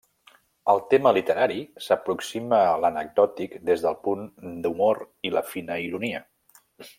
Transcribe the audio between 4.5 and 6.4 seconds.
d'humor i la fina ironia.